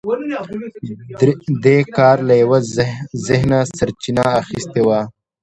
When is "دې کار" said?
1.63-2.17